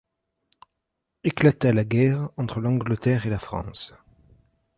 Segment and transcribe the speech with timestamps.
[1.23, 3.93] éclata la guerre entre l’Angleterre et la France.